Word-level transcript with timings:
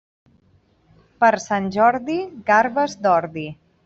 Per 1.23 1.29
Sant 1.43 1.67
Jordi, 1.75 2.15
garbes 2.47 2.97
d'ordi. 3.05 3.45